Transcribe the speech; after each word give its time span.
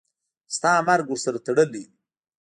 ستا 0.55 0.71
مرګ 0.87 1.05
ورسره 1.09 1.39
تړلی 1.45 1.65
دی. 1.73 1.83